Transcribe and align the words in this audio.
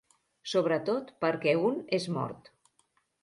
Sobretot 0.51 1.11
perquè 1.25 1.53
un 1.71 1.77
és 1.99 2.09
mort. 2.17 2.51